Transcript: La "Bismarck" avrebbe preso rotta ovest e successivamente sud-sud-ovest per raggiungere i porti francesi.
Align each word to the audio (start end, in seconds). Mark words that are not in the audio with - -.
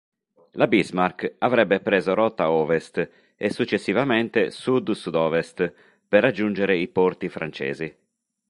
La 0.53 0.65
"Bismarck" 0.65 1.35
avrebbe 1.47 1.79
preso 1.79 2.15
rotta 2.15 2.49
ovest 2.49 3.07
e 3.35 3.49
successivamente 3.51 4.49
sud-sud-ovest 4.49 5.71
per 6.07 6.23
raggiungere 6.23 6.75
i 6.75 6.87
porti 6.87 7.29
francesi. 7.29 7.95